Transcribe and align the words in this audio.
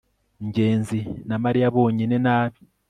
ngenzi 0.47 0.99
na 1.27 1.35
mariya 1.43 1.67
bonyine 1.75 2.15
nabi 2.25 2.59